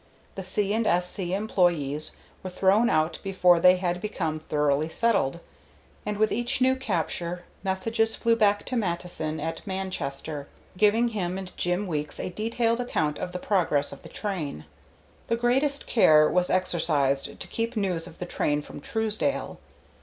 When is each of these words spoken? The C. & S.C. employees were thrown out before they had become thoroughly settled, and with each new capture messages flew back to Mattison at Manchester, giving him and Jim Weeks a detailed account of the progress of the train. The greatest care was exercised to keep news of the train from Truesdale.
The 0.33 0.41
C. 0.41 0.73
& 0.73 0.73
S.C. 0.73 1.31
employees 1.35 2.09
were 2.41 2.49
thrown 2.49 2.89
out 2.89 3.19
before 3.23 3.59
they 3.59 3.75
had 3.75 4.01
become 4.01 4.39
thoroughly 4.39 4.89
settled, 4.89 5.39
and 6.07 6.17
with 6.17 6.31
each 6.31 6.59
new 6.59 6.75
capture 6.75 7.45
messages 7.63 8.15
flew 8.15 8.35
back 8.35 8.65
to 8.65 8.75
Mattison 8.75 9.39
at 9.39 9.61
Manchester, 9.67 10.47
giving 10.75 11.09
him 11.09 11.37
and 11.37 11.55
Jim 11.55 11.85
Weeks 11.85 12.19
a 12.19 12.31
detailed 12.31 12.79
account 12.79 13.19
of 13.19 13.31
the 13.31 13.37
progress 13.37 13.91
of 13.91 14.01
the 14.01 14.09
train. 14.09 14.65
The 15.27 15.37
greatest 15.37 15.85
care 15.85 16.27
was 16.27 16.49
exercised 16.49 17.39
to 17.39 17.47
keep 17.47 17.75
news 17.77 18.07
of 18.07 18.17
the 18.17 18.25
train 18.25 18.63
from 18.63 18.81
Truesdale. 18.81 19.59